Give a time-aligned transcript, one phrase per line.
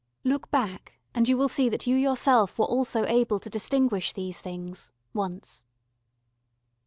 [0.23, 4.39] Look back, and you will see that you yourself were also able to distinguish these
[4.39, 5.63] things once.